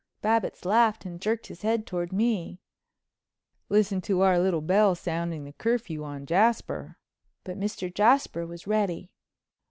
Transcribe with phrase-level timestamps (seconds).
[0.23, 2.59] Babbitts laughed and jerked his head toward me.
[3.69, 6.97] "Listen to our little belle sounding the curfew on Jasper."
[7.43, 7.93] But Mr.
[7.93, 9.11] Jasper was ready.